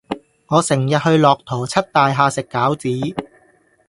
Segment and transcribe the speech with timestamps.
[0.47, 3.15] 我成日去駱駝漆大廈食餃子